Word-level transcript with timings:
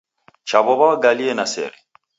Chaw'ow'a 0.49 0.75
waghalie 0.89 1.31
na 1.35 1.45
sere 1.53 1.77